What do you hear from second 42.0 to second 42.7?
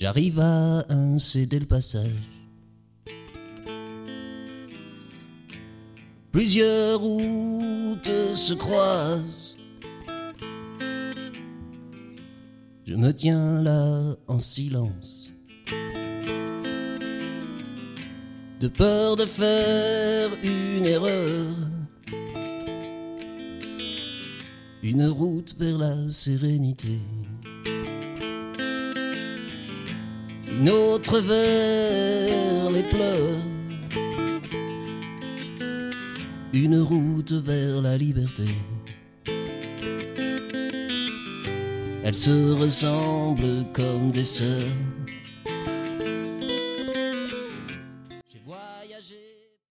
Elles se